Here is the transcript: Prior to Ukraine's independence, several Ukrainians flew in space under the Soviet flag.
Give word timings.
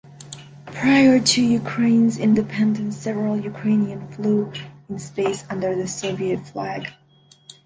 Prior 0.65 1.19
to 1.19 1.43
Ukraine's 1.43 2.17
independence, 2.17 2.97
several 2.97 3.39
Ukrainians 3.39 4.15
flew 4.15 4.51
in 4.89 4.97
space 4.97 5.43
under 5.47 5.75
the 5.75 5.87
Soviet 5.87 6.39
flag. 6.43 6.87